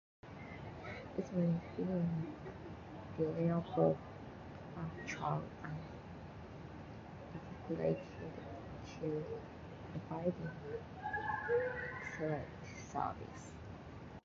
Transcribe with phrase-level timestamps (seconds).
[1.15, 2.33] This means being
[3.19, 3.95] reliable,
[4.73, 5.77] punctual, and
[7.69, 8.33] dedicated
[8.99, 9.23] to
[9.93, 10.49] providing
[11.03, 12.47] excellent
[12.91, 13.51] service.